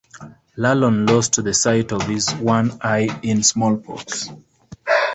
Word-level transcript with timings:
Lalon 0.57 1.05
lost 1.05 1.43
the 1.43 1.53
sight 1.53 1.91
of 1.91 2.01
his 2.07 2.33
one 2.33 2.71
eye 2.81 3.19
in 3.21 3.43
smallpox. 3.43 4.29